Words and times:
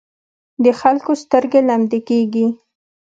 د 0.63 0.65
خلکو 0.79 1.11
سترګې 1.23 1.59
لمدې 1.69 1.99
کېږي. 2.09 2.47